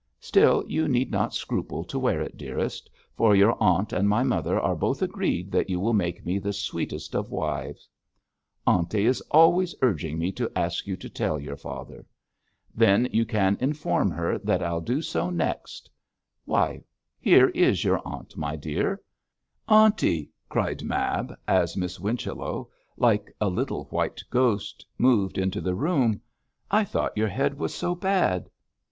Still, 0.19 0.63
you 0.67 0.87
need 0.87 1.11
not 1.11 1.35
scruple 1.35 1.83
to 1.83 1.99
wear 1.99 2.21
it, 2.21 2.35
dearest, 2.35 2.89
for 3.15 3.35
your 3.35 3.55
aunt 3.61 3.93
and 3.93 4.09
my 4.09 4.23
mother 4.23 4.59
are 4.59 4.75
both 4.75 5.03
agreed 5.03 5.51
that 5.51 5.69
you 5.69 5.79
will 5.79 5.93
make 5.93 6.25
me 6.25 6.39
the 6.39 6.53
sweetest 6.53 7.13
of 7.15 7.29
wives.' 7.29 7.87
'Aunty 8.65 9.05
is 9.05 9.21
always 9.29 9.75
urging 9.83 10.17
me 10.17 10.31
to 10.31 10.51
ask 10.55 10.87
you 10.87 10.97
to 10.97 11.07
tell 11.07 11.39
your 11.39 11.55
father.' 11.55 12.03
'Then 12.73 13.09
you 13.11 13.27
can 13.27 13.55
inform 13.61 14.09
her 14.09 14.39
that 14.39 14.63
I'll 14.63 14.81
do 14.81 15.03
so 15.03 15.29
next 15.29 15.87
why, 16.45 16.81
here 17.19 17.49
is 17.49 17.83
your 17.83 18.01
aunt, 18.03 18.35
my 18.35 18.55
dear.' 18.55 19.03
'Aunty!' 19.67 20.31
cried 20.49 20.81
Mab, 20.83 21.31
as 21.47 21.77
Miss 21.77 21.97
Whichello, 21.97 22.69
like 22.97 23.31
a 23.39 23.49
little 23.49 23.83
white 23.91 24.23
ghost, 24.31 24.83
moved 24.97 25.37
into 25.37 25.61
the 25.61 25.75
room. 25.75 26.19
'I 26.71 26.85
thought 26.85 27.15
your 27.17 27.27
head 27.27 27.53
was 27.59 27.71
so 27.71 27.93
bad.' 27.93 28.49